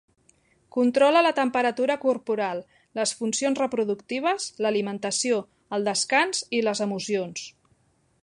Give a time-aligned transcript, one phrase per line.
[0.75, 2.61] Controla la temperatura corporal,
[3.01, 5.37] les funcions reproductives, l'alimentació,
[5.79, 7.45] el descans i les emocions.